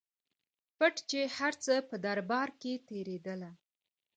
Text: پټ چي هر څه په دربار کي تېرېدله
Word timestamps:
پټ 0.77 0.95
چي 1.09 1.19
هر 1.37 1.53
څه 1.65 1.73
په 1.89 1.95
دربار 2.05 2.49
کي 2.61 2.73
تېرېدله 2.87 3.49